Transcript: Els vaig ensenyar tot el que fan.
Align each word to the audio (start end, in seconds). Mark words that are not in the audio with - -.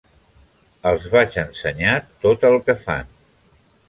Els 0.91 1.03
vaig 1.15 1.37
ensenyar 1.41 1.93
tot 2.23 2.47
el 2.49 2.57
que 2.71 2.77
fan. 2.85 3.13